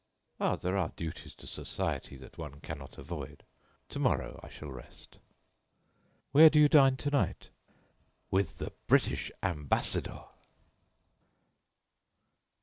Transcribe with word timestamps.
"Ah! 0.39 0.55
there 0.55 0.77
are 0.79 0.89
duties 0.95 1.35
to 1.35 1.45
society 1.45 2.15
that 2.17 2.35
one 2.35 2.59
cannot 2.61 2.97
avoid. 2.97 3.43
To 3.89 3.99
morrow, 3.99 4.39
I 4.41 4.49
shall 4.49 4.71
rest." 4.71 5.19
"Where 6.31 6.49
do 6.49 6.59
you 6.59 6.67
dine 6.67 6.97
to 6.97 7.11
night?" 7.11 7.49
"With 8.31 8.57
the 8.57 8.71
British 8.87 9.31
Ambassador!" 9.43 10.23